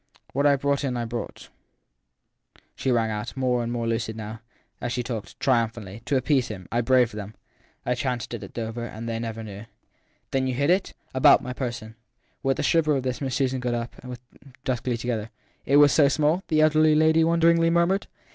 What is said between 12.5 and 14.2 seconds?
the shiver of this Miss Susan got up, and they